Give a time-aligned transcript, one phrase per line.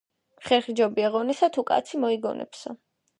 [0.45, 2.75] ხერხი ჯობია ღონესა თუ კაცი მოიგონებსა.